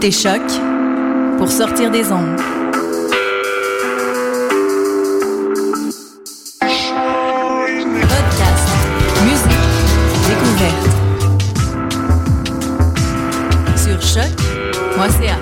[0.00, 0.42] Écoutez Choc
[1.38, 2.36] pour sortir des ondes.
[8.06, 8.68] Podcast,
[9.24, 9.58] musique,
[10.28, 10.86] découverte.
[13.76, 15.38] Sur choc.ca.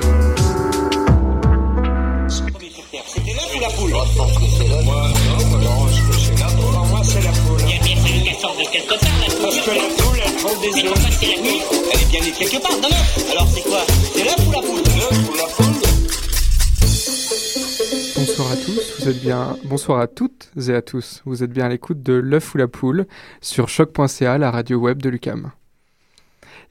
[3.09, 4.85] C'était l'œuf ou la poule Moi.
[4.85, 5.03] Moi,
[5.51, 6.06] non, non,
[7.21, 7.41] c'est l'œuf.
[7.43, 7.61] Pour moi, c'est la poule.
[7.67, 9.65] Il y a bien fallu qu'elle sorte de quelque part, la Parce poule.
[9.65, 10.93] que la poule, elle prend des Mais œufs.
[10.93, 11.61] pourquoi c'est la nuit
[11.93, 13.81] Elle est bien née quelque part, non, non Alors c'est quoi
[14.15, 15.75] C'est l'œuf ou la poule L'œuf ou la poule
[18.17, 19.57] Bonsoir à tous, vous êtes bien.
[19.65, 21.23] Bonsoir à toutes et à tous.
[21.25, 23.07] Vous êtes bien à l'écoute de l'œuf ou la poule
[23.41, 25.53] sur choc.ca, la radio web de Lucam.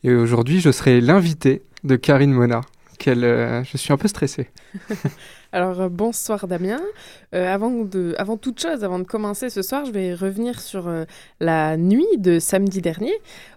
[0.04, 2.62] Et aujourd'hui, je serai l'invité de Karine Mona.
[3.08, 4.50] Euh, je suis un peu stressé.
[5.56, 6.82] Alors euh, bonsoir Damien.
[7.34, 10.90] Euh, avant, de, avant toute chose, avant de commencer ce soir, je vais revenir sur
[10.90, 11.06] euh,
[11.40, 13.14] la nuit de samedi dernier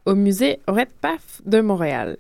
[0.06, 2.18] au musée Red Path de Montréal.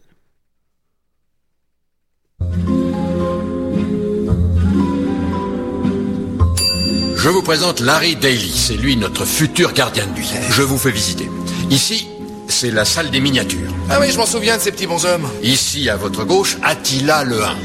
[7.20, 10.40] Je vous présente Larry Daly, c'est lui notre futur gardien de musée.
[10.50, 11.28] Je vous fais visiter.
[11.70, 12.08] Ici,
[12.48, 13.70] c'est la salle des miniatures.
[13.90, 15.28] Ah oui, je m'en souviens de ces petits bonshommes.
[15.42, 17.56] Ici, à votre gauche, Attila le 1.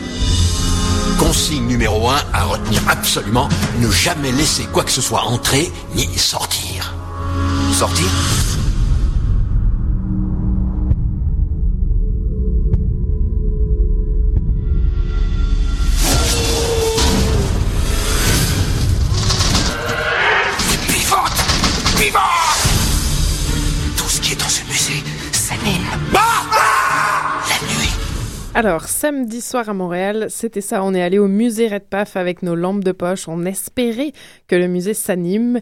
[1.17, 6.07] Consigne numéro 1 à retenir absolument, ne jamais laisser quoi que ce soit entrer ni
[6.17, 6.93] sortir.
[7.73, 8.05] Sortir?
[28.55, 30.83] Alors samedi soir à Montréal, c'était ça.
[30.83, 33.27] On est allé au musée Red Path avec nos lampes de poche.
[33.27, 34.13] On espérait
[34.47, 35.59] que le musée s'anime.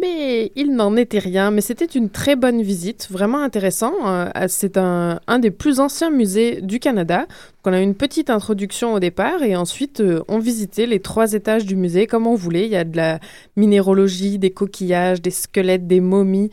[0.00, 3.94] Mais il n'en était rien, mais c'était une très bonne visite, vraiment intéressant.
[4.06, 7.26] Euh, c'est un des plus anciens musées du Canada.
[7.68, 11.34] Donc on a une petite introduction au départ et ensuite euh, on visitait les trois
[11.34, 12.64] étages du musée comme on voulait.
[12.64, 13.18] Il y a de la
[13.56, 16.48] minéralogie, des coquillages, des squelettes, des momies.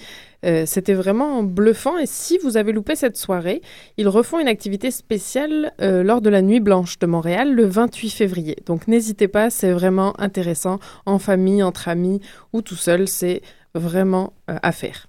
[0.45, 3.61] Euh, c'était vraiment bluffant et si vous avez loupé cette soirée,
[3.95, 8.09] ils refont une activité spéciale euh, lors de la Nuit Blanche de Montréal le 28
[8.09, 8.57] février.
[8.65, 12.19] Donc n'hésitez pas, c'est vraiment intéressant en famille, entre amis
[12.51, 13.41] ou tout seul, c'est
[13.73, 15.07] vraiment à faire.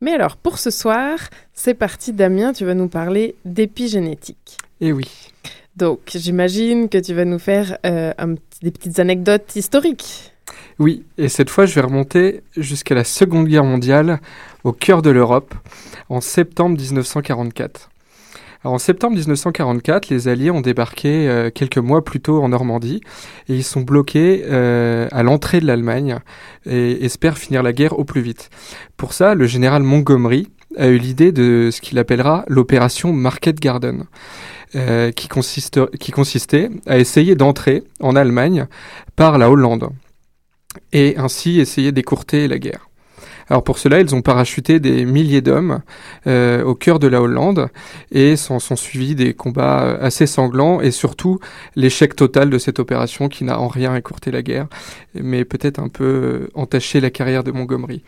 [0.00, 1.18] Mais alors, pour ce soir,
[1.52, 4.58] c'est parti Damien, tu vas nous parler d'épigénétique.
[4.80, 5.10] Et oui.
[5.76, 10.32] Donc, j'imagine que tu vas nous faire euh, un des petites anecdotes historiques.
[10.78, 14.20] Oui, et cette fois, je vais remonter jusqu'à la Seconde Guerre mondiale,
[14.62, 15.54] au cœur de l'Europe,
[16.08, 17.90] en septembre 1944.
[18.64, 23.00] En septembre 1944, les Alliés ont débarqué euh, quelques mois plus tôt en Normandie
[23.48, 26.18] et ils sont bloqués euh, à l'entrée de l'Allemagne
[26.66, 28.50] et espèrent finir la guerre au plus vite.
[28.96, 34.04] Pour ça, le général Montgomery a eu l'idée de ce qu'il appellera l'opération Market Garden,
[34.74, 38.66] euh, qui consistait à essayer d'entrer en Allemagne
[39.14, 39.90] par la Hollande
[40.92, 42.87] et ainsi essayer d'écourter la guerre.
[43.50, 45.80] Alors pour cela, ils ont parachuté des milliers d'hommes
[46.26, 47.68] euh, au cœur de la Hollande
[48.12, 51.38] et s'en sont suivis des combats euh, assez sanglants et surtout
[51.74, 54.66] l'échec total de cette opération qui n'a en rien écourté la guerre,
[55.14, 58.02] mais peut-être un peu euh, entaché la carrière de Montgomery.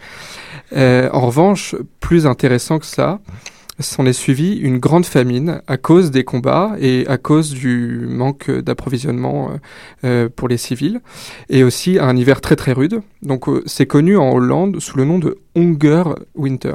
[0.73, 3.21] En revanche, plus intéressant que ça,
[3.81, 8.51] s'en est suivi une grande famine à cause des combats et à cause du manque
[8.51, 9.57] d'approvisionnement euh,
[10.05, 11.01] euh, pour les civils
[11.49, 13.03] et aussi un hiver très très rude.
[13.23, 16.75] Donc euh, c'est connu en Hollande sous le nom de Hunger Winter,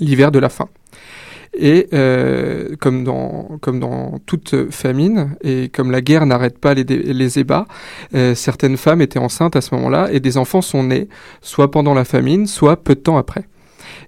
[0.00, 0.68] l'hiver de la faim.
[1.58, 1.88] Et
[2.80, 7.66] comme, dans, toute famine, et comme la guerre n'arrête pas les, ébats,
[8.34, 11.08] certaines femmes étaient enceintes à ce moment-là, et des enfants sont nés,
[11.40, 13.46] soit pendant la famine, soit peu de temps après.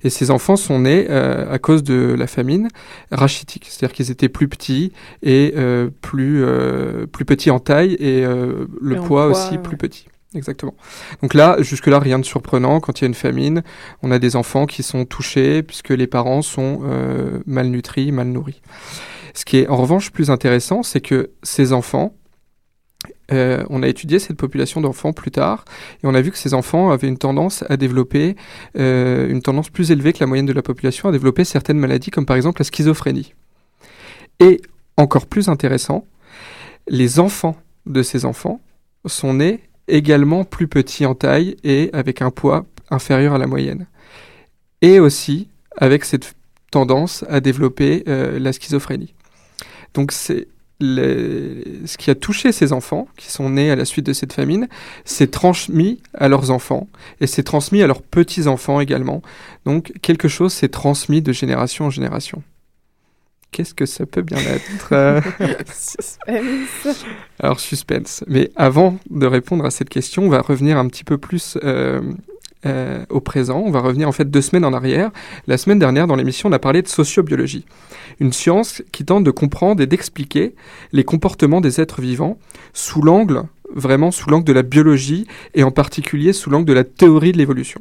[0.05, 2.69] Et ces enfants sont nés euh, à cause de la famine
[3.11, 4.93] rachitique, c'est-à-dire qu'ils étaient plus petits
[5.23, 9.77] et euh, plus, euh, plus petits en taille, et euh, le Et poids, aussi plus
[9.77, 10.07] petit.
[10.35, 10.75] Exactement.
[11.23, 12.81] Donc là, jusque-là, rien de surprenant.
[12.81, 13.63] Quand il y a une famine,
[14.03, 18.61] on a des enfants qui sont touchés puisque les parents sont euh, malnutris, mal nourris.
[19.33, 22.15] Ce qui est en revanche plus intéressant, c'est que ces enfants,
[23.31, 25.65] euh, on a étudié cette population d'enfants plus tard
[26.03, 28.37] et on a vu que ces enfants avaient une tendance à développer,
[28.79, 32.11] euh, une tendance plus élevée que la moyenne de la population à développer certaines maladies
[32.11, 33.35] comme par exemple la schizophrénie.
[34.41, 34.63] Et
[34.97, 36.07] encore plus intéressant,
[36.89, 38.61] les enfants de ces enfants
[39.05, 43.87] sont nés également plus petits en taille et avec un poids inférieur à la moyenne.
[44.81, 46.35] Et aussi avec cette
[46.71, 49.15] tendance à développer euh, la schizophrénie.
[49.95, 50.49] Donc c'est
[50.81, 54.33] les- ce qui a touché ces enfants, qui sont nés à la suite de cette
[54.33, 54.69] famine,
[55.05, 56.89] c'est transmis à leurs enfants
[57.21, 59.23] et c'est transmis à leurs petits-enfants également.
[59.65, 62.43] Donc quelque chose s'est transmis de génération en génération.
[63.51, 64.93] Qu'est-ce que ça peut bien être?
[65.75, 67.05] Suspense.
[67.41, 68.23] Alors, suspense.
[68.27, 72.03] Mais avant de répondre à cette question, on va revenir un petit peu plus euh,
[72.67, 73.63] euh, au présent.
[73.65, 75.11] On va revenir en fait deux semaines en arrière.
[75.47, 77.65] La semaine dernière, dans l'émission, on a parlé de sociobiologie.
[78.21, 80.55] Une science qui tente de comprendre et d'expliquer
[80.93, 82.39] les comportements des êtres vivants
[82.73, 86.85] sous l'angle, vraiment sous l'angle de la biologie et en particulier sous l'angle de la
[86.85, 87.81] théorie de l'évolution.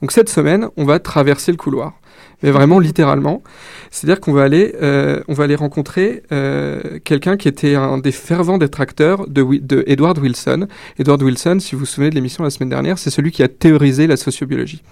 [0.00, 1.94] Donc cette semaine, on va traverser le couloir
[2.42, 3.42] mais vraiment littéralement.
[3.90, 8.12] C'est-à-dire qu'on va aller, euh, on va aller rencontrer euh, quelqu'un qui était un des
[8.12, 10.68] fervents détracteurs de, Edward Wilson.
[10.98, 13.48] Edward Wilson, si vous vous souvenez de l'émission la semaine dernière, c'est celui qui a
[13.48, 14.82] théorisé la sociobiologie.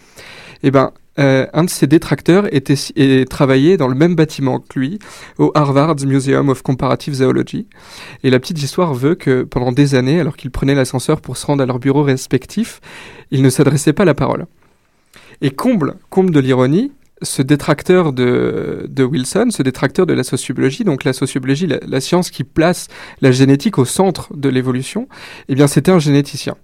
[0.63, 4.79] Eh ben, euh, un de ses détracteurs était et travaillait dans le même bâtiment que
[4.79, 4.99] lui,
[5.39, 7.67] au Harvard Museum of Comparative Zoology.
[8.23, 11.47] Et la petite histoire veut que pendant des années, alors qu'ils prenaient l'ascenseur pour se
[11.47, 12.81] rendre à leurs bureaux respectifs,
[13.31, 14.47] ils ne s'adressaient pas la parole.
[15.43, 20.85] Et comble, comble de l'ironie, ce détracteur de, de Wilson, ce détracteur de la sociobiologie,
[20.85, 22.89] donc la sociobiologie, la, science qui place
[23.21, 25.09] la génétique au centre de l'évolution,
[25.49, 26.57] eh bien c'était un généticien.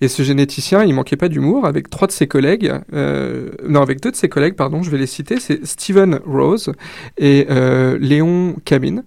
[0.00, 4.00] Et ce généticien, il manquait pas d'humour avec trois de ses collègues, euh, non avec
[4.00, 6.72] deux de ses collègues, pardon, je vais les citer, c'est Stephen Rose
[7.16, 9.04] et euh, Léon Camin.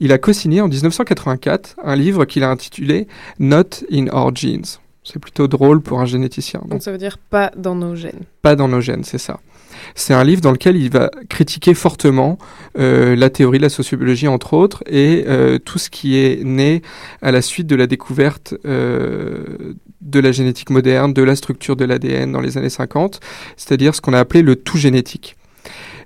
[0.00, 3.06] Il a co-signé en 1984 un livre qu'il a intitulé
[3.38, 4.80] Not in Our Genes.
[5.04, 6.60] C'est plutôt drôle pour un généticien.
[6.60, 8.22] Donc, Donc ça veut dire pas dans nos gènes.
[8.42, 9.38] pas dans nos gènes, c'est ça.
[9.94, 12.38] C'est un livre dans lequel il va critiquer fortement
[12.78, 16.82] euh, la théorie de la sociobiologie, entre autres, et euh, tout ce qui est né
[17.22, 21.84] à la suite de la découverte euh, de la génétique moderne, de la structure de
[21.84, 23.20] l'ADN dans les années 50,
[23.56, 25.36] c'est-à-dire ce qu'on a appelé le tout génétique.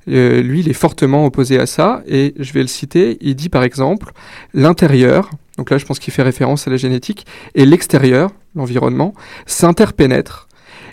[0.09, 3.49] Euh, lui, il est fortement opposé à ça, et je vais le citer, il dit
[3.49, 4.13] par exemple,
[4.55, 9.15] l'intérieur, donc là je pense qu'il fait référence à la génétique, et l'extérieur, l'environnement,
[9.47, 10.49] s'interpénètrent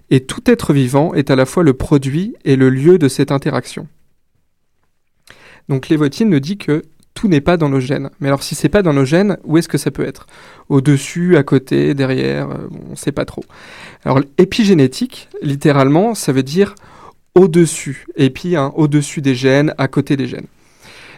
[0.10, 3.32] et tout être vivant est à la fois le produit et le lieu de cette
[3.32, 3.88] interaction.
[5.68, 6.84] Donc Lévotine nous dit que
[7.16, 8.10] tout n'est pas dans nos gènes.
[8.20, 10.28] Mais alors si c'est pas dans nos gènes, où est-ce que ça peut être?
[10.70, 13.44] Au-dessus, à côté, derrière, euh, on ne sait pas trop.
[14.04, 16.76] Alors épigénétique, littéralement, ça veut dire
[17.36, 18.06] au-dessus.
[18.16, 20.48] Épi, hein, au-dessus des gènes, à côté des gènes.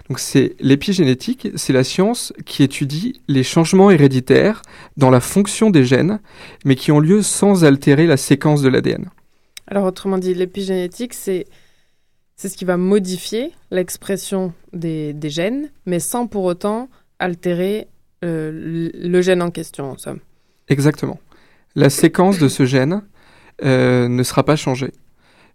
[0.09, 4.61] Donc c'est l'épigénétique, c'est la science qui étudie les changements héréditaires
[4.95, 6.19] dans la fonction des gènes,
[6.65, 9.09] mais qui ont lieu sans altérer la séquence de l'ADN.
[9.67, 11.45] Alors autrement dit, l'épigénétique, c'est
[12.37, 16.87] c'est ce qui va modifier l'expression des, des gènes, mais sans pour autant
[17.17, 17.87] altérer
[18.23, 20.19] euh, le gène en question, en somme.
[20.69, 21.19] Exactement.
[21.75, 23.01] La séquence de ce gène
[23.63, 24.93] euh, ne sera pas changée,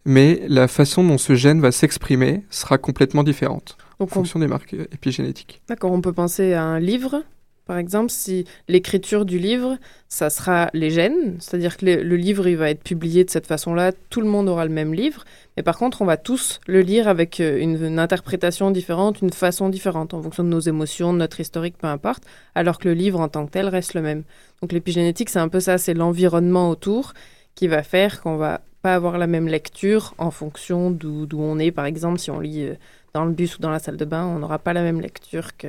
[0.04, 4.40] mais la façon dont ce gène va s'exprimer sera complètement différente en Donc on, fonction
[4.40, 5.62] des marques euh, épigénétiques.
[5.68, 7.22] d'accord, on peut penser à un livre,
[7.66, 9.78] par exemple, si l'écriture du livre,
[10.08, 13.46] ça sera les gènes, c'est-à-dire que le, le livre, il va être publié de cette
[13.46, 15.24] façon-là, tout le monde aura le même livre,
[15.56, 19.32] mais par contre, on va tous le lire avec euh, une, une interprétation différente, une
[19.32, 22.24] façon différente, en fonction de nos émotions, de notre historique, peu importe,
[22.56, 24.24] alors que le livre en tant que tel reste le même.
[24.60, 27.14] Donc l'épigénétique, c'est un peu ça, c'est l'environnement autour
[27.54, 31.70] qui va faire qu'on va pas avoir la même lecture en fonction d'où on est.
[31.70, 32.74] Par exemple, si on lit euh,
[33.14, 35.56] dans le bus ou dans la salle de bain, on n'aura pas la même lecture
[35.56, 35.68] que...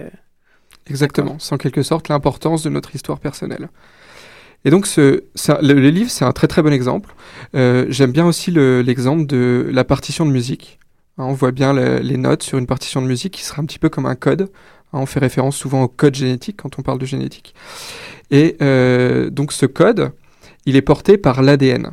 [0.87, 3.69] Exactement, c'est en quelque sorte l'importance de notre histoire personnelle.
[4.65, 5.23] Et donc, ce,
[5.61, 7.13] le, livre, c'est un très très bon exemple.
[7.55, 10.79] Euh, J'aime bien aussi le- l'exemple de la partition de musique.
[11.17, 13.65] Hein, on voit bien le- les notes sur une partition de musique qui sera un
[13.65, 14.43] petit peu comme un code.
[14.93, 17.53] Hein, on fait référence souvent au code génétique quand on parle de génétique.
[18.31, 20.11] Et euh, donc, ce code,
[20.65, 21.91] il est porté par l'ADN,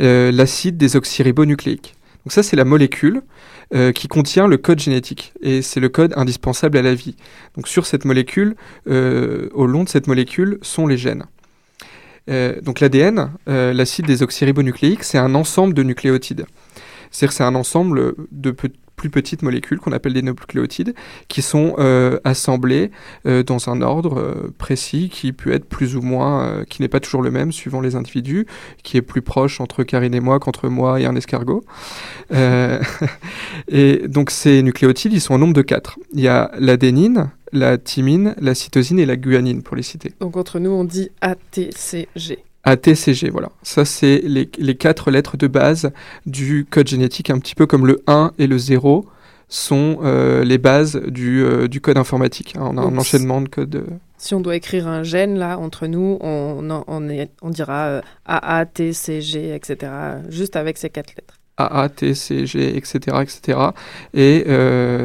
[0.00, 1.94] l'acide désoxyribonucléique.
[2.24, 3.22] Donc ça, c'est la molécule
[3.74, 5.32] euh, qui contient le code génétique.
[5.40, 7.16] Et c'est le code indispensable à la vie.
[7.56, 8.54] Donc sur cette molécule,
[8.88, 11.24] euh, au long de cette molécule, sont les gènes.
[12.28, 16.44] Euh, donc l'ADN, euh, l'acide désoxyribonucléique, c'est un ensemble de nucléotides.
[17.10, 20.94] C'est-à-dire c'est un ensemble de pe- plus petites molécules qu'on appelle des nucléotides
[21.28, 22.90] qui sont euh, assemblées
[23.26, 27.00] euh, dans un ordre euh, précis qui peut être plus ou moins, qui n'est pas
[27.00, 28.46] toujours le même suivant les individus,
[28.82, 31.64] qui est plus proche entre Karine et moi qu'entre moi et un escargot.
[33.68, 35.98] Et donc ces nucléotides, ils sont au nombre de quatre.
[36.12, 40.12] Il y a l'adénine, la thymine, la cytosine et la guanine pour les citer.
[40.20, 42.47] Donc entre nous, on dit ATCG.
[42.70, 43.50] ATCG, voilà.
[43.62, 45.90] Ça, c'est les, les quatre lettres de base
[46.26, 49.06] du code génétique, un petit peu comme le 1 et le 0
[49.50, 52.54] sont euh, les bases du, euh, du code informatique.
[52.56, 52.68] hein.
[52.70, 53.76] On a un enchaînement de codes.
[53.76, 53.86] euh,
[54.18, 57.86] Si on doit écrire un gène, là, entre nous, on, en- on, est, on dira
[57.86, 59.90] euh, AA, T, C, G, etc.
[60.28, 61.34] Juste avec ces quatre lettres.
[61.56, 63.58] AA, T, C, G, etc., etc.
[64.12, 64.44] Et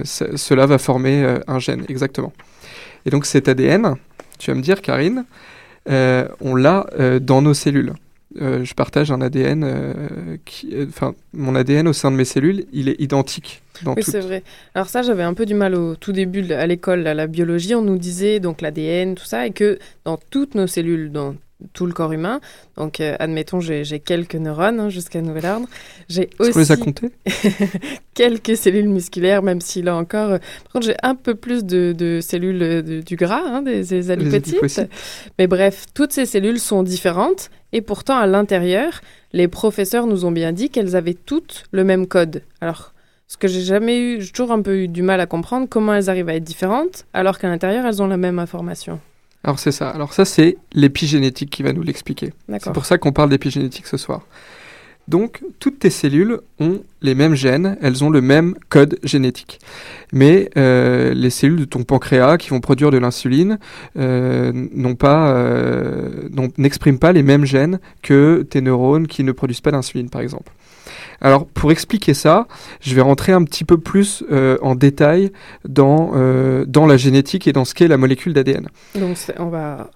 [0.03, 2.33] ce- cela va former un gène, exactement.
[3.05, 3.95] Et donc cet ADN,
[4.39, 5.25] tu vas me dire, Karine,
[5.87, 7.93] on l'a euh, dans nos cellules.
[8.41, 12.25] euh, je partage un ADN, euh, qui, euh, enfin, mon ADN au sein de mes
[12.25, 13.61] cellules, il est identique.
[13.83, 14.43] Dans Oui, c'est vrai.
[14.73, 17.75] Alors ça, j'avais un peu du mal au tout début à l'école, à la biologie,
[17.75, 21.35] on nous disait donc l'ADN, tout ça, et que dans toutes nos cellules, dans
[21.71, 22.41] tout le corps humain,
[22.77, 25.67] donc euh, admettons j'ai quelques neurones hein, jusqu'à nouvel ordre,
[26.09, 27.11] j'ai qu'on les a aussi comptés
[28.13, 31.93] quelques cellules musculaires, même si là encore, euh, par contre j'ai un peu plus de,
[31.97, 34.89] de cellules euh, de- du gras, hein, des, des adipocytes.
[35.39, 39.01] Mais bref, toutes ces cellules sont différentes, et pourtant à l'intérieur,
[39.31, 42.43] les professeurs nous ont bien dit qu'elles avaient toutes le même code.
[42.61, 42.93] Alors,
[43.27, 45.93] ce que j'ai jamais eu, j'ai toujours un peu eu du mal à comprendre, comment
[45.93, 48.99] elles arrivent à être différentes, alors qu'à l'intérieur, elles ont la même information.
[49.43, 49.89] Alors c'est ça.
[49.89, 52.33] Alors ça, c'est l'épigénétique qui va nous l'expliquer.
[52.59, 54.21] C'est pour ça qu'on parle d'épigénétique ce soir.
[55.09, 59.59] Donc, toutes tes cellules ont les mêmes gènes, elles ont le même code génétique.
[60.13, 63.59] Mais euh, les cellules de ton pancréas qui vont produire de l'insuline
[63.97, 69.61] euh, n'ont pas, euh, n'expriment pas les mêmes gènes que tes neurones qui ne produisent
[69.61, 70.53] pas d'insuline, par exemple.
[71.21, 72.47] Alors, pour expliquer ça,
[72.81, 75.31] je vais rentrer un petit peu plus euh, en détail
[75.67, 78.67] dans, euh, dans la génétique et dans ce qu'est la molécule d'ADN.
[78.95, 79.89] Donc, on va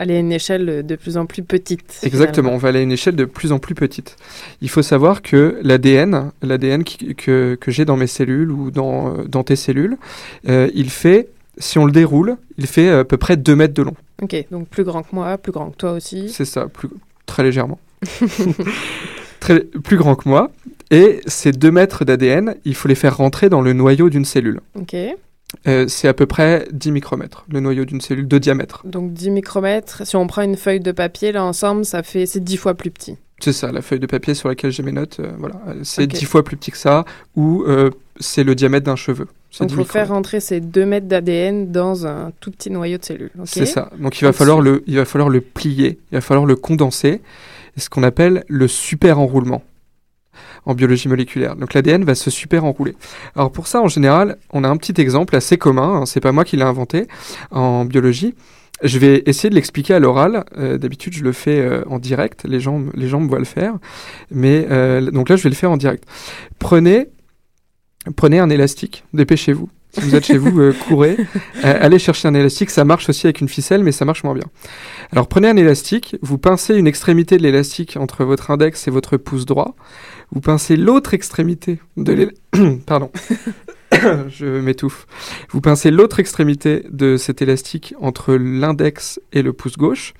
[0.00, 2.00] aller à une échelle de plus en plus petite.
[2.02, 4.16] Exactement, on va aller à une échelle de plus en plus petite.
[4.62, 9.24] Il faut savoir que l'ADN, l'ADN que, que j'ai dans mes cellules ou dans, euh,
[9.24, 9.98] dans tes cellules,
[10.48, 13.82] euh, il fait, si on le déroule, il fait à peu près 2 mètres de
[13.82, 13.94] long.
[14.22, 16.30] Ok, donc plus grand que moi, plus grand que toi aussi.
[16.30, 16.88] C'est ça, plus,
[17.26, 17.78] très légèrement.
[19.40, 20.50] très, plus grand que moi.
[20.90, 24.60] Et ces 2 mètres d'ADN, il faut les faire rentrer dans le noyau d'une cellule.
[24.74, 24.94] Ok,
[25.66, 28.82] Euh, c'est à peu près 10 micromètres, le noyau d'une cellule de diamètre.
[28.86, 30.06] donc 10 micromètres.
[30.06, 32.90] Si on prend une feuille de papier, là ensemble, ça fait c'est 10 fois plus
[32.92, 33.16] petit.
[33.40, 36.04] C'est ça, la feuille de papier sur laquelle j'ai mes notes, euh, voilà, Euh, c'est
[36.04, 36.10] Ok.
[36.10, 37.04] 10 fois plus petit que ça,
[37.34, 39.26] ou euh, c'est le diamètre d'un cheveu.
[39.50, 42.70] C'est Donc 10 il faut faire rentrer ces 2 mètres d'ADN dans un tout petit
[42.70, 43.30] noyau de cellule.
[43.38, 43.90] ok C'est ça.
[43.98, 47.20] Donc il va, falloir le, il va falloir le plier, il va falloir le condenser,
[47.76, 49.62] et ce qu'on appelle le super enroulement
[50.66, 51.56] en biologie moléculaire.
[51.56, 52.94] Donc l'ADN va se super enrouler.
[53.34, 56.32] Alors pour ça, en général, on a un petit exemple assez commun, hein, c'est pas
[56.32, 57.06] moi qui l'ai inventé
[57.50, 58.34] en biologie.
[58.82, 60.44] Je vais essayer de l'expliquer à l'oral.
[60.56, 62.44] Euh, D'habitude, je le fais euh, en direct.
[62.48, 63.74] Les gens, les gens me voient le faire.
[64.30, 66.04] Mais euh, donc là, je vais le faire en direct.
[66.58, 67.08] Prenez,
[68.16, 69.04] prenez un élastique.
[69.12, 69.68] Dépêchez-vous.
[69.92, 71.16] Si vous êtes chez vous, euh, courez.
[71.64, 72.70] Euh, allez chercher un élastique.
[72.70, 74.46] Ça marche aussi avec une ficelle, mais ça marche moins bien.
[75.10, 76.16] Alors prenez un élastique.
[76.22, 79.74] Vous pincez une extrémité de l'élastique entre votre index et votre pouce droit.
[80.30, 82.84] Vous pincez l'autre extrémité de l'élastique.
[82.86, 83.10] Pardon.
[84.30, 85.06] je m'étouffe.
[85.50, 90.14] Vous pincez l'autre extrémité de cet élastique entre l'index et le pouce gauche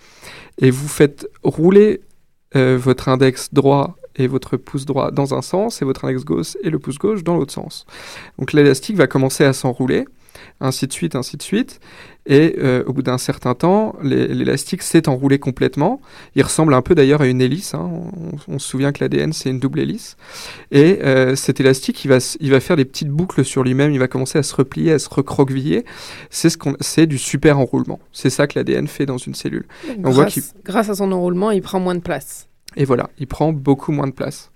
[0.58, 2.00] et vous faites rouler
[2.56, 6.56] euh, votre index droit et votre pouce droit dans un sens et votre index gauche
[6.62, 7.86] et le pouce gauche dans l'autre sens.
[8.38, 10.04] Donc l'élastique va commencer à s'enrouler,
[10.60, 11.80] ainsi de suite, ainsi de suite.
[12.26, 16.00] Et euh, au bout d'un certain temps, l'é- l'élastique s'est enroulé complètement.
[16.36, 17.72] Il ressemble un peu d'ailleurs à une hélice.
[17.74, 17.90] hein.
[17.90, 20.16] On, on se souvient que l'ADN c'est une double hélice.
[20.70, 23.90] Et euh, cet élastique, il va, s- il va faire des petites boucles sur lui-même.
[23.92, 25.84] Il va commencer à se replier, à se recroqueviller.
[26.28, 27.98] C'est ce qu'on, c'est du super enroulement.
[28.12, 29.66] C'est ça que l'ADN fait dans une cellule.
[30.04, 30.24] on voit
[30.64, 32.48] grâce à son enroulement, il prend moins de place.
[32.76, 34.50] Et voilà, il prend beaucoup moins de place.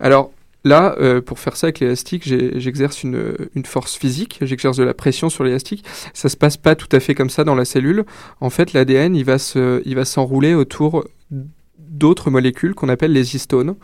[0.00, 0.30] Alors
[0.64, 5.28] là, euh, pour faire ça avec l'élastique, j'exerce une, force physique, j'exerce de la pression
[5.28, 5.84] sur l'élastique.
[6.14, 8.04] Ça se passe pas tout à fait comme ça dans la cellule.
[8.40, 11.04] En fait, l'ADN, il va s'enrouler autour
[11.92, 13.74] d'autres molécules qu'on appelle les histones.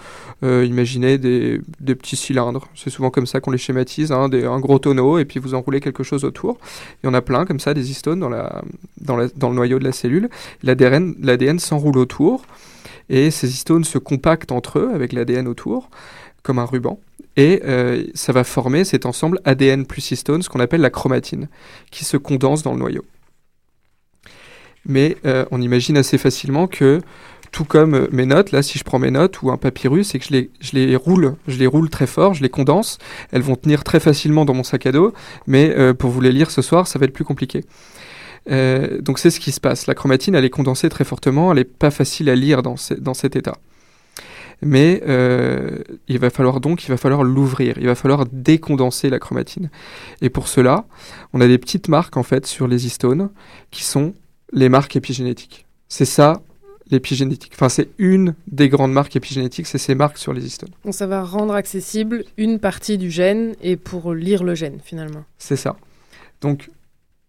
[0.42, 4.78] Euh, imaginez des, petits cylindres, c'est souvent comme ça qu'on les schématise, hein, un gros
[4.78, 6.58] tonneau, et puis vous enroulez quelque chose autour.
[7.02, 10.28] Il y en a plein comme ça, des histones dans, le noyau de la cellule.
[10.62, 12.44] L'ADN s'enroule autour,
[13.08, 15.90] et ces histones se compactent entre eux avec l'ADN autour,
[16.42, 16.98] comme un ruban.
[17.36, 21.48] Et euh, ça va former cet ensemble ADN plus histone, ce qu'on appelle la chromatine,
[21.90, 23.04] qui se condense dans le noyau.
[24.86, 27.00] Mais euh, on imagine assez facilement que,
[27.52, 30.18] tout comme euh, mes notes, là, si je prends mes notes ou un papyrus et
[30.18, 32.98] que je les, je les roule, je les roule très fort, je les condense,
[33.30, 35.12] elles vont tenir très facilement dans mon sac à dos,
[35.46, 37.64] mais pour vous les lire ce soir, ça va être plus compliqué.
[38.50, 39.86] Euh, donc c'est ce qui se passe.
[39.86, 42.94] La chromatine, elle est condensée très fortement, elle n'est pas facile à lire dans, ce-
[42.94, 43.56] dans cet état.
[44.60, 45.78] Mais euh,
[46.08, 49.70] il va falloir donc, il va falloir l'ouvrir, il va falloir décondenser la chromatine.
[50.20, 50.84] Et pour cela,
[51.32, 53.30] on a des petites marques en fait sur les histones
[53.70, 54.14] qui sont
[54.52, 55.64] les marques épigénétiques.
[55.88, 56.42] C'est ça
[56.90, 57.52] l'épigénétique.
[57.54, 60.70] Enfin, c'est une des grandes marques épigénétiques, c'est ces marques sur les histones.
[60.84, 65.22] Donc ça va rendre accessible une partie du gène et pour lire le gène finalement.
[65.38, 65.76] C'est ça.
[66.40, 66.70] Donc,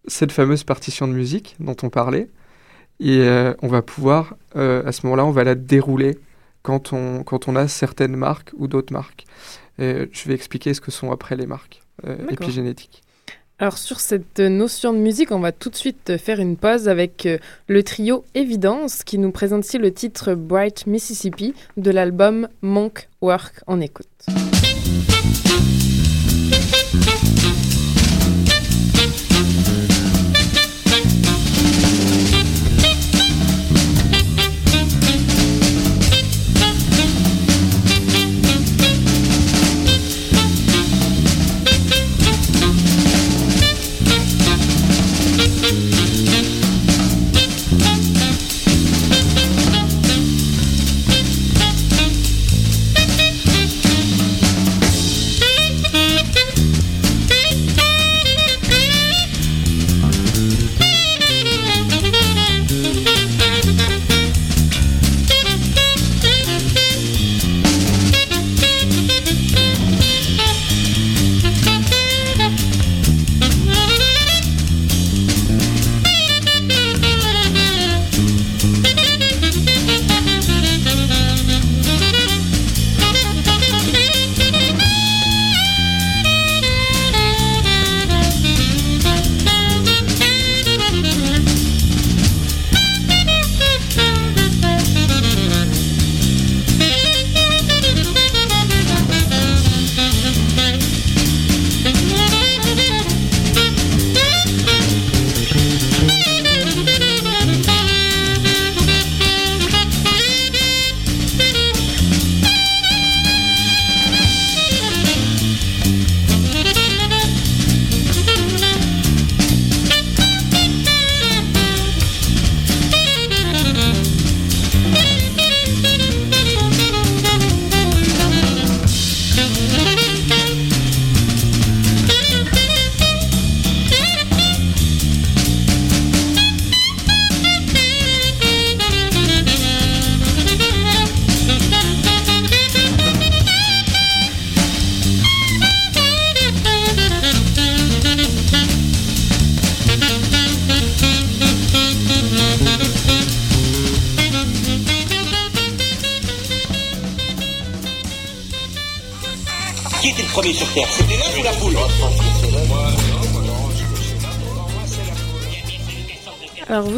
[0.06, 2.28] cette fameuse partition de musique dont on parlait,
[3.00, 6.18] et euh, on va pouvoir, euh, à ce moment-là, on va la dérouler
[6.62, 9.24] quand on, quand on a certaines marques ou d'autres marques.
[9.80, 11.80] Euh, je vais expliquer ce que sont après les marques
[12.30, 13.02] épigénétiques.
[13.58, 17.28] Alors sur cette notion de musique, on va tout de suite faire une pause avec
[17.68, 23.62] le trio Évidence qui nous présente ici le titre Bright Mississippi de l'album Monk Work
[23.66, 24.08] en écoute.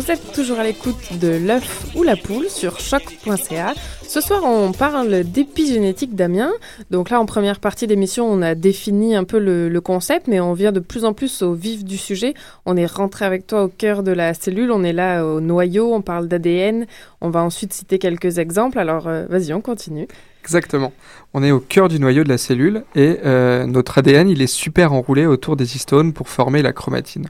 [0.02, 3.74] Vous êtes toujours à l'écoute de l'œuf ou la poule sur choc.ca.
[4.02, 6.50] Ce soir on parle d'épigénétique Damien.
[6.90, 10.40] Donc là en première partie d'émission on a défini un peu le, le, concept mais
[10.40, 12.34] on vient de plus en plus au vif du sujet.
[12.66, 15.94] On est rentré avec toi au cœur de la cellule, on est là au noyau,
[15.94, 16.86] on parle d'ADN.
[17.20, 18.80] On va ensuite citer quelques exemples.
[18.80, 20.08] Alors euh, vas-y on continue.
[20.42, 20.92] Exactement.
[21.32, 24.48] On est au cœur du noyau de la cellule et euh, notre ADN il est
[24.48, 27.28] super enroulé autour des histones pour former la chromatine.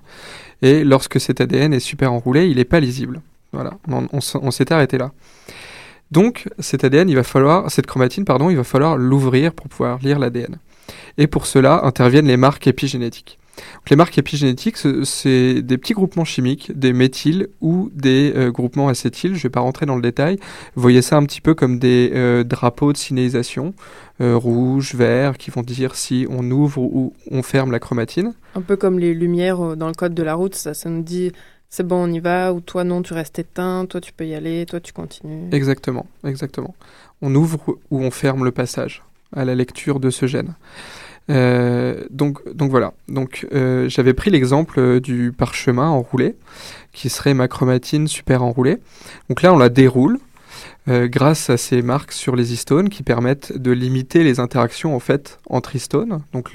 [0.62, 3.20] Et lorsque cet ADN est super enroulé, il n'est pas lisible.
[3.52, 5.12] Voilà, on, s'est arrêté là.
[6.10, 9.98] Donc cet ADN, il va falloir, cette chromatine, pardon, il va falloir l'ouvrir pour pouvoir
[9.98, 10.58] lire l'ADN.
[11.18, 13.38] Et pour cela interviennent les marques épigénétiques.
[13.90, 19.34] Les marques épigénétiques, c'est des petits groupements chimiques, des méthyles ou des euh, groupements acétyles.
[19.34, 20.38] Je ne vais pas rentrer dans le détail.
[20.74, 23.74] Vous voyez ça un petit peu comme des euh, drapeaux de signalisation,
[24.22, 28.32] euh, rouge, vert, qui vont dire si on ouvre ou on ferme la chromatine.
[28.54, 31.32] Un peu comme les lumières dans le code de la route, ça, ça nous dit
[31.68, 34.34] c'est bon, on y va, ou toi non, tu restes éteint, toi tu peux y
[34.34, 35.48] aller, toi tu continues.
[35.52, 36.74] Exactement, exactement.
[37.22, 37.58] On ouvre
[37.90, 39.02] ou on ferme le passage
[39.34, 40.54] à la lecture de ce gène.
[41.30, 42.92] Euh, donc, donc voilà.
[43.08, 46.36] Donc euh, j'avais pris l'exemple du parchemin enroulé,
[46.92, 48.78] qui serait ma chromatine super enroulée.
[49.28, 50.18] Donc là, on la déroule
[50.88, 54.98] euh, grâce à ces marques sur les histones qui permettent de limiter les interactions en
[54.98, 56.22] fait entre histones.
[56.32, 56.52] Donc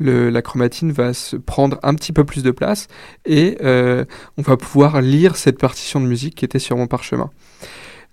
[0.00, 2.88] la chromatine va se prendre un petit peu plus de place
[3.26, 4.04] et euh,
[4.38, 7.30] on va pouvoir lire cette partition de musique qui était sur mon parchemin.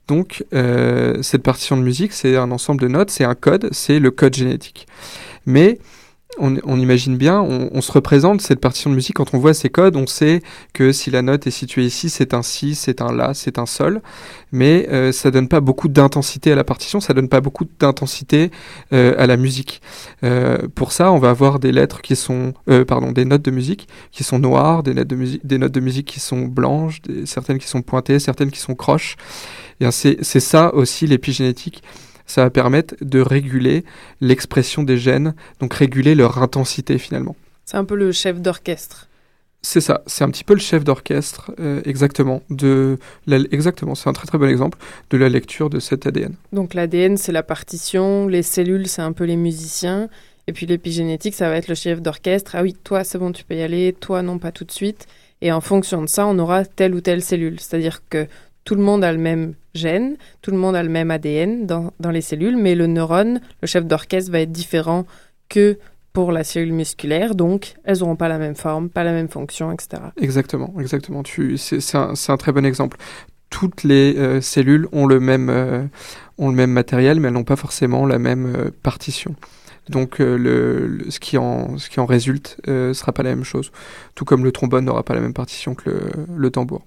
[0.07, 3.99] Donc euh, cette partition de musique, c'est un ensemble de notes, c'est un code, c'est
[3.99, 4.87] le code génétique.
[5.45, 5.79] Mais
[6.39, 9.53] on, on, imagine bien, on, on, se représente cette partition de musique, quand on voit
[9.53, 10.41] ces codes, on sait
[10.73, 13.65] que si la note est située ici, c'est un si, c'est un la, c'est un
[13.65, 14.01] sol,
[14.51, 18.51] mais euh, ça donne pas beaucoup d'intensité à la partition, ça donne pas beaucoup d'intensité
[18.93, 19.81] euh, à la musique.
[20.23, 23.51] Euh, pour ça, on va avoir des lettres qui sont, euh, pardon, des notes de
[23.51, 27.01] musique qui sont noires, des notes de musique, des notes de musique qui sont blanches,
[27.01, 29.15] des, certaines qui sont pointées, certaines qui sont croches.
[29.91, 31.83] C'est ça aussi l'épigénétique
[32.27, 33.83] ça va permettre de réguler
[34.21, 37.35] l'expression des gènes, donc réguler leur intensité finalement.
[37.65, 39.07] C'est un peu le chef d'orchestre.
[39.63, 42.41] C'est ça, c'est un petit peu le chef d'orchestre, euh, exactement.
[42.49, 44.77] De la, exactement, c'est un très très bon exemple
[45.09, 46.35] de la lecture de cet ADN.
[46.53, 50.09] Donc l'ADN, c'est la partition, les cellules, c'est un peu les musiciens,
[50.49, 52.55] Et puis l'épigénétique, ça va être le chef d'orchestre.
[52.55, 53.93] Ah oui, toi, c'est bon, tu peux y aller.
[53.99, 55.05] Toi, non, pas tout de suite.
[55.41, 57.59] Et en fonction de ça, on aura telle ou telle cellule.
[57.59, 58.27] C'est-à-dire que
[58.63, 61.93] tout le monde a le même gène, tout le monde a le même ADN dans,
[61.99, 65.05] dans les cellules, mais le neurone, le chef d'orchestre, va être différent
[65.49, 65.77] que
[66.17, 69.71] pour la cellule musculaire, donc elles n'auront pas la même forme, pas la même fonction,
[69.71, 70.01] etc.
[70.19, 71.21] Exactement, exactement.
[71.57, 72.97] C'est, un, un très bon exemple.
[73.51, 75.83] Toutes les euh, cellules ont le même, euh,
[76.39, 79.35] ont le même matériel, mais elles n'ont pas forcément la même euh, partition.
[79.89, 83.71] Donc le, ce, qui en, ce qui en résulte ne sera pas la même chose.
[84.15, 85.91] Tout comme le trombone n'aura pas la même partition que
[86.35, 86.83] le tambour.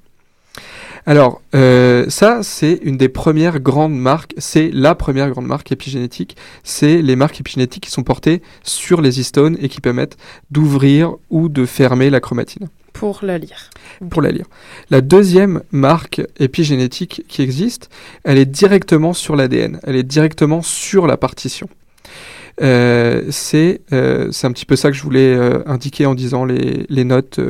[1.07, 6.37] Alors, euh, ça, c'est une des premières grandes marques, c'est la première grande marque épigénétique,
[6.63, 10.17] c'est les marques épigénétiques qui sont portées sur les histones et qui permettent
[10.51, 13.71] d'ouvrir ou de fermer la chromatine Pour la lire.
[14.11, 14.47] pour la lire.
[14.91, 17.89] La deuxième marque épigénétique qui existe,
[18.25, 21.69] elle est directement sur l'ADN, elle est directement sur la partition.
[22.61, 25.35] Euh, c'est euh, c'est un petit peu ça que je voulais
[25.65, 27.41] indiquer en disant les, les notes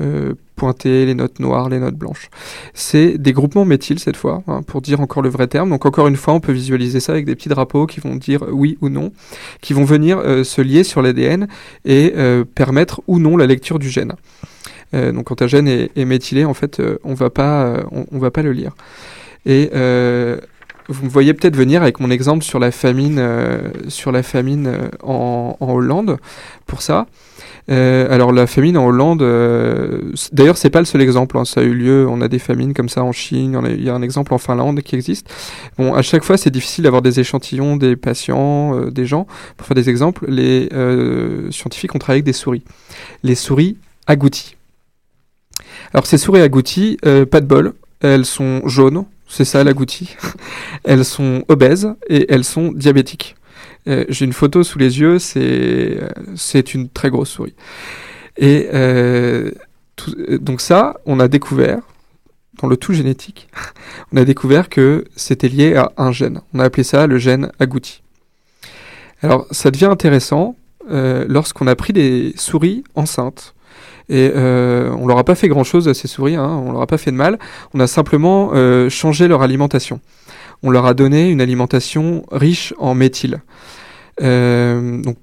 [0.00, 2.30] euh, pointées, les notes noires, les notes blanches.
[2.74, 5.70] C'est des groupements méthyl cette fois, hein, pour dire encore le vrai terme.
[5.70, 8.44] Donc encore une fois, on peut visualiser ça avec des petits drapeaux qui vont dire
[8.50, 9.12] oui ou non,
[9.60, 11.46] qui vont venir euh, se lier sur l'ADN
[11.84, 14.14] et euh, permettre ou non la lecture du gène.
[14.94, 18.42] Euh, donc quand un gène est, méthylé, en fait, on va pas, on, va pas
[18.42, 18.72] le lire.
[19.44, 19.70] Et
[20.88, 23.20] vous me voyez peut-être venir avec mon exemple sur la famine,
[23.88, 26.18] sur la famine en Hollande.
[26.66, 27.06] Pour ça,
[27.68, 31.36] Euh, alors la famine en Hollande, euh, d'ailleurs c'est pas le seul exemple.
[31.36, 32.06] hein, ça a eu lieu.
[32.08, 33.60] On a des famines comme ça en Chine.
[33.68, 35.28] Il y a un exemple en Finlande qui existe.
[35.78, 39.26] Bon, à chaque fois c'est difficile d'avoir des échantillons, des patients, euh, des gens.
[39.56, 40.68] Pour faire des exemples, les
[41.50, 42.62] scientifiques ont travaillé avec des souris.
[43.22, 43.76] Les souris
[44.06, 44.56] agouties.
[45.92, 50.16] Alors ces souris agouties, pas de bol, elles sont jaunes, c'est ça l'agouti?
[50.84, 53.36] elles sont obèses et elles sont diabétiques.
[53.88, 57.54] Euh, J'ai une photo sous les yeux, c'est euh, une très grosse souris.
[58.36, 59.50] Et euh,
[60.40, 61.80] donc ça, on a découvert
[62.60, 63.48] dans le tout génétique,
[64.12, 66.40] on a découvert que c'était lié à un gène.
[66.54, 68.02] On a appelé ça le gène agouti.
[69.22, 70.56] Alors ça devient intéressant
[70.88, 73.56] lorsqu'on a pris des souris enceintes
[74.08, 76.82] et euh, on leur a pas fait grand chose à ces souris, hein, on leur
[76.82, 77.38] a pas fait de mal.
[77.74, 78.52] On a simplement
[78.88, 80.00] changé leur alimentation.
[80.62, 83.40] On leur a donné une alimentation riche en méthyle.
[84.22, 85.18] Euh, donc,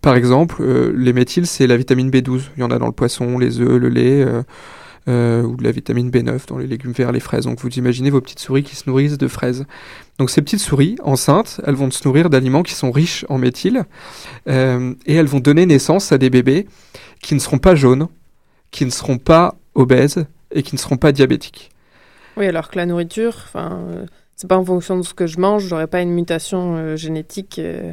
[0.00, 2.42] par exemple, euh, les méthyles, c'est la vitamine B12.
[2.56, 4.24] Il y en a dans le poisson, les œufs, le lait,
[5.08, 7.44] euh, ou de la vitamine B9 dans les légumes verts, les fraises.
[7.44, 9.64] Donc vous imaginez vos petites souris qui se nourrissent de fraises.
[10.18, 13.84] Donc ces petites souris enceintes, elles vont se nourrir d'aliments qui sont riches en méthyle,
[14.46, 16.66] euh, et elles vont donner naissance à des bébés
[17.22, 18.08] qui ne seront pas jaunes,
[18.70, 21.70] qui ne seront pas obèses et qui ne seront pas diabétiques.
[22.36, 23.80] Oui, alors que la nourriture, enfin,
[24.40, 27.58] c'est pas en fonction de ce que je mange, j'aurais pas une mutation euh, génétique,
[27.58, 27.92] euh,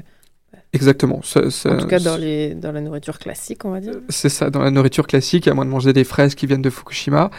[0.74, 1.22] Exactement.
[1.24, 3.94] Ça- ça- en tout cas dans, les, dans la nourriture classique, on va dire.
[4.10, 6.70] C'est ça, dans la nourriture classique, à moins de manger des fraises qui viennent de
[6.70, 7.32] Fukushima,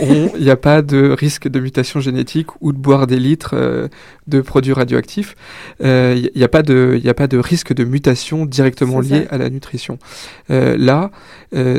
[0.00, 3.88] il n'y a pas de risque de mutation génétique ou de boire des litres euh,
[4.26, 5.36] de produits radioactifs.
[5.82, 9.26] Euh, Il n'y a, pas de- y a pas de risque de mutation directement lié
[9.28, 9.34] ça.
[9.34, 9.98] à la nutrition.
[10.50, 11.10] Euh, là,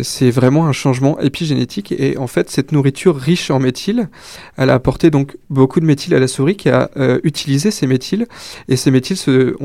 [0.04, 4.10] c'est vraiment un changement épigénétique et en fait, cette nourriture riche en méthyle,
[4.58, 6.90] elle a apporté donc beaucoup de méthyle à la souris qui a
[7.24, 8.28] utilisé ces méthyles
[8.68, 9.56] et ces méthyles se,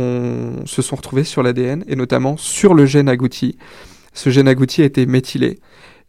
[0.64, 3.59] se sont retrouvés sur l'ADN et notamment sur le gène agouti.
[4.15, 5.59] Ce gène agouti a été méthylé,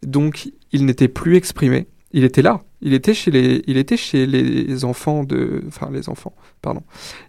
[0.02, 1.86] donc il n'était plus exprimé.
[2.12, 6.08] Il était là, il était chez les, il était chez les enfants de, enfin les
[6.08, 6.82] enfants, pardon.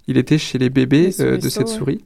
[0.08, 1.73] Il était chez les bébés Les euh, de cette ouais.
[1.73, 2.06] souris.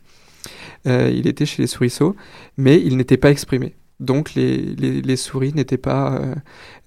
[0.88, 2.15] Euh, il était chez les souriceaux,
[2.58, 3.76] mais il n'était pas exprimé.
[4.00, 6.36] Donc les, les, les souris n'étaient pas, euh,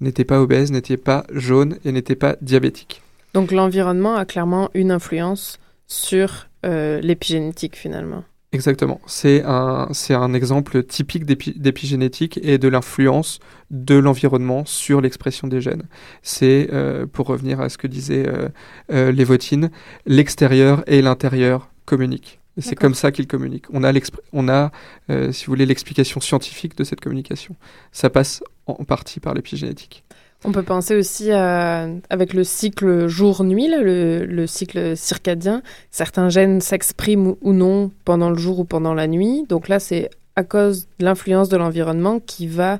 [0.00, 3.02] n'étaient pas obèses, n'étaient pas jaunes et n'étaient pas diabétiques.
[3.32, 8.24] Donc l'environnement a clairement une influence sur l'épigénétique finalement.
[8.56, 9.02] Exactement.
[9.06, 13.38] C'est un, c'est un exemple typique d'épi- d'épigénétique et de l'influence
[13.70, 15.82] de l'environnement sur l'expression des gènes.
[16.22, 18.48] C'est, euh, pour revenir à ce que disait euh,
[18.90, 19.70] euh, Lévotine,
[20.06, 22.40] l'extérieur et l'intérieur communiquent.
[22.58, 23.66] C'est comme ça qu'ils communiquent.
[23.74, 23.92] On a,
[24.32, 24.72] on a
[25.10, 27.54] euh, si vous voulez, l'explication scientifique de cette communication.
[27.92, 30.02] Ça passe en partie par l'épigénétique.
[30.46, 35.60] On peut penser aussi à, avec le cycle jour-nuit, le, le cycle circadien.
[35.90, 39.44] Certains gènes s'expriment ou- non pendant le jour ou pendant la nuit.
[39.48, 42.78] Donc là, c'est à cause de l'influence de l'environnement qui va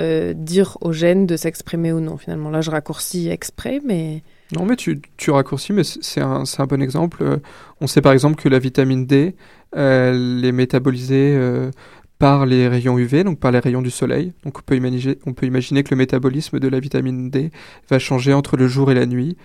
[0.00, 2.16] euh, dire aux gènes de s'exprimer ou non.
[2.16, 4.22] Finalement, là, je raccourcis exprès, mais
[4.56, 7.18] Non, mais tu, raccourcis, mais c'est un, un bon exemple.
[7.22, 7.36] Euh,
[7.80, 9.36] on sait par exemple que la vitamine D,
[9.76, 11.70] euh, elle est métabolisée euh,
[12.18, 14.32] par les rayons UV, donc par les rayons du soleil.
[14.44, 17.50] Donc on peut, imaginer, que le métabolisme de la vitamine D
[17.90, 19.36] va changer entre le jour et la nuit.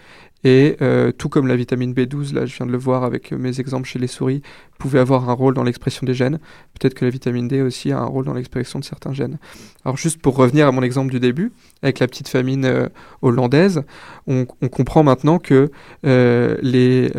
[0.45, 3.60] Et euh, tout comme la vitamine B12, là je viens de le voir avec mes
[3.60, 4.41] exemples chez les souris,
[4.77, 6.39] pouvait avoir un rôle dans l'expression des gènes,
[6.79, 9.38] peut-être que la vitamine D aussi a un rôle dans l'expression de certains gènes.
[9.84, 11.51] Alors juste pour revenir à mon exemple du début,
[11.82, 12.88] avec la petite famine euh,
[13.21, 13.84] hollandaise,
[14.27, 15.71] on, comprend maintenant que
[16.05, 17.12] euh, les,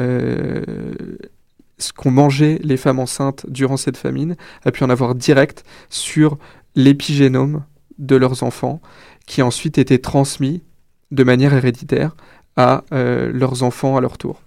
[1.82, 6.38] ce qu'ont mangé les femmes enceintes durant cette famine a pu en avoir direct sur
[6.76, 7.64] l'épigénome
[7.98, 8.80] de leurs enfants,
[9.26, 10.62] qui a ensuite été transmis
[11.10, 12.16] de manière héréditaire
[12.56, 14.40] à euh, leurs enfants à leur tour.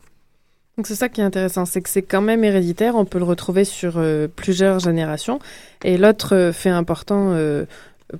[0.77, 3.25] Donc c'est ça qui est intéressant, c'est que c'est quand même héréditaire, on peut le
[3.25, 5.39] retrouver sur euh, plusieurs générations.
[5.83, 7.37] Et l'autre euh, fait important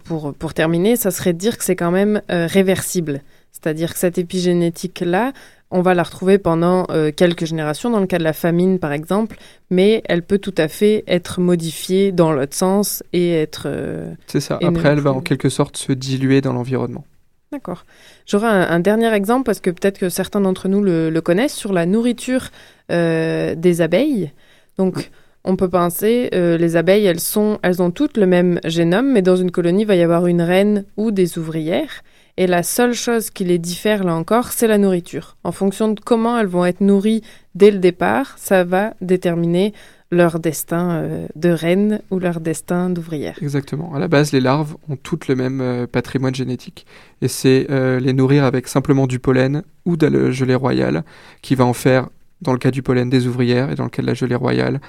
[0.04, 3.22] pour, pour terminer, ça serait de dire que c'est quand même réversible.
[3.52, 5.32] C'est-à-dire que cette épigénétique-là,
[5.74, 8.94] on va la retrouver pendant euh, quelques générations, dans le cas de la famine par
[8.94, 9.36] exemple,
[9.70, 13.64] mais elle peut tout à fait être modifiée dans l'autre sens et être...
[13.66, 14.60] euh, C'est ça.
[14.62, 17.04] Après, elle va en quelque sorte se diluer dans l'environnement.
[17.52, 17.86] D'accord.
[18.26, 21.54] J'aurai un, un dernier exemple parce que peut-être que certains d'entre nous le, le connaissent
[21.56, 22.50] sur la nourriture
[22.92, 24.32] euh, des abeilles.
[24.78, 25.12] Donc,
[25.44, 29.22] on peut penser, euh, les abeilles, elles sont, elles ont toutes le même génome, mais
[29.22, 32.02] dans une colonie, il va y avoir une reine ou des ouvrières.
[32.36, 35.38] Et la seule chose qui les diffère là encore, c'est la nourriture.
[35.44, 37.22] En fonction de comment elles vont être nourries
[37.54, 39.74] dès le départ, ça va déterminer
[40.10, 43.38] leur destin euh, de reine ou leur destin d'ouvrière.
[43.42, 43.94] Exactement.
[43.94, 46.86] À la base, les larves ont toutes le même euh, patrimoine génétique.
[47.22, 51.04] Et c'est euh, les nourrir avec simplement du pollen ou de la gelée royale
[51.42, 52.10] qui va en faire,
[52.42, 54.82] dans le cas du pollen, des ouvrières et dans le cas de la gelée royale,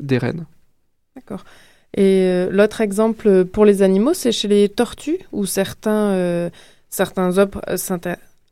[0.00, 0.46] des reines.
[1.14, 1.44] D'accord.
[1.96, 6.50] Et euh, l'autre exemple pour les animaux, c'est chez les tortues, où certains, euh,
[6.88, 7.46] certains, euh,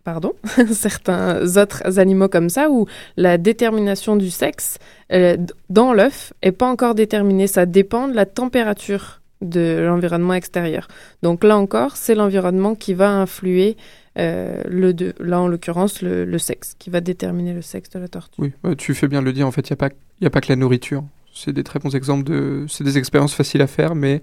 [0.05, 0.33] pardon,
[0.73, 4.79] certains autres animaux comme ça, où la détermination du sexe
[5.13, 5.37] euh,
[5.71, 7.47] dans l'œuf est pas encore déterminée.
[7.47, 10.89] Ça dépend de la température de l'environnement extérieur.
[11.23, 13.77] Donc là encore, c'est l'environnement qui va influer
[14.17, 18.09] euh, le de, là en l'occurrence le, sexe, qui va déterminer le sexe de la
[18.09, 18.41] tortue.
[18.41, 19.47] Oui, tu fais bien de le dire.
[19.47, 21.05] En fait, il n'y a, pas- y a pas que la nourriture.
[21.35, 22.65] C'est des très bons exemples de.
[22.69, 24.23] C'est des expériences faciles à faire, mais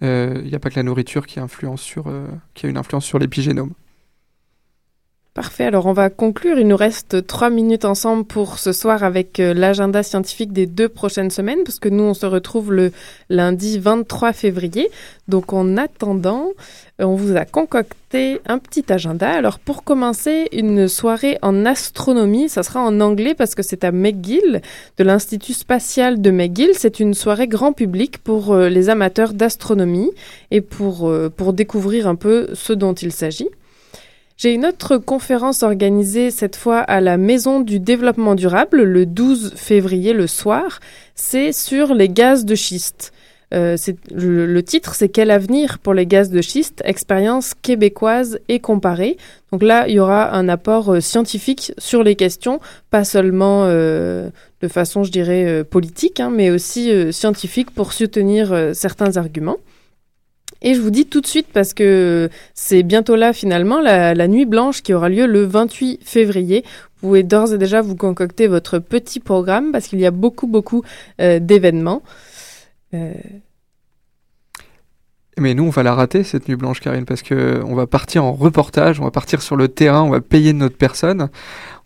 [0.00, 3.04] il n'y a pas que la nourriture qui, influence sur, euh, qui a une influence
[3.04, 3.72] sur l'épigénome.
[5.38, 6.58] Parfait, alors on va conclure.
[6.58, 10.88] Il nous reste trois minutes ensemble pour ce soir avec euh, l'agenda scientifique des deux
[10.88, 12.90] prochaines semaines, parce que nous, on se retrouve le
[13.30, 14.90] lundi 23 février.
[15.28, 16.48] Donc en attendant,
[16.98, 19.30] on vous a concocté un petit agenda.
[19.30, 23.92] Alors pour commencer, une soirée en astronomie, ça sera en anglais parce que c'est à
[23.92, 24.60] McGill,
[24.96, 26.70] de l'Institut spatial de McGill.
[26.74, 30.10] C'est une soirée grand public pour euh, les amateurs d'astronomie
[30.50, 33.50] et euh, pour découvrir un peu ce dont il s'agit.
[34.38, 39.54] J'ai une autre conférence organisée cette fois à la Maison du Développement Durable le 12
[39.56, 40.78] février le soir.
[41.16, 43.12] C'est sur les gaz de schiste.
[43.52, 43.76] Euh,
[44.14, 46.82] le, titre, c'est Quel avenir pour les gaz de schiste?
[46.84, 49.16] Expérience québécoise et comparée.
[49.50, 52.60] Donc là, il y aura un apport euh, scientifique sur les questions,
[52.92, 58.70] pas seulement euh, de façon, je dirais, euh, politique, hein, mais aussi scientifique pour soutenir
[58.72, 59.56] certains arguments.
[60.60, 64.46] Et je vous dis tout de suite, parce que c'est bientôt là finalement, la, nuit
[64.46, 66.64] blanche qui aura lieu le 28 février.
[67.00, 70.48] Vous pouvez d'ores et déjà vous concocter votre petit programme parce qu'il y a beaucoup,
[70.48, 70.82] beaucoup
[71.20, 72.02] euh, d'événements.
[72.92, 73.12] Euh,
[75.36, 78.24] Mais nous, on va la rater, cette nuit blanche, Karine, parce que on va partir
[78.24, 81.28] en reportage, on va partir sur le terrain, on va payer notre personne,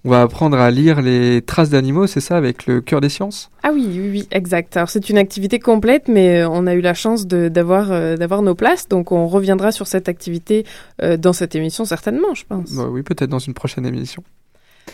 [0.05, 3.51] on va apprendre à lire les traces d'animaux, c'est ça, avec le cœur des sciences?
[3.63, 4.77] Ah oui, oui, oui, exact.
[4.77, 8.17] Alors c'est une activité complète, mais euh, on a eu la chance de- d'avoir euh,
[8.17, 10.65] d'avoir nos places, donc on reviendra sur cette activité
[11.03, 12.73] euh, dans cette émission certainement, je pense.
[12.73, 14.23] Bah Oui, peut-être dans une prochaine émission.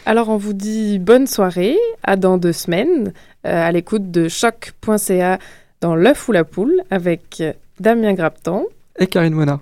[0.05, 3.15] Alors on vous dit bonne soirée, à dans deux semaines,
[3.47, 5.39] euh, à l'écoute de choc.ca
[5.81, 7.43] dans l'œuf ou la poule avec
[7.81, 8.67] Damien Grapton.
[8.99, 9.61] Et Karine Mona.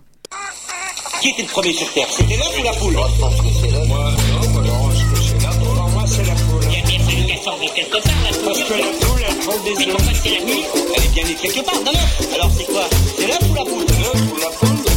[1.22, 2.06] Qui était le premier sur Terre?
[2.10, 2.92] C'était l'œuf ou la poule?
[2.92, 4.35] Je pense que c'est l'œuf.
[7.66, 10.44] De quelque part, la Parce que la poule, elle prend des Mais pourquoi c'est la
[10.44, 10.64] nuit
[10.96, 12.34] Elle est bien née quelque part d'un œuf.
[12.34, 12.88] Alors c'est quoi?
[13.18, 13.86] C'est l'œuf ou la poule?
[14.02, 14.96] L'œuf ou la poule